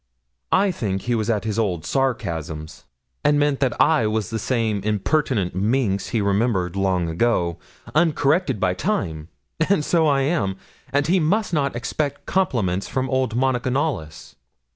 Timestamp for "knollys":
13.69-14.35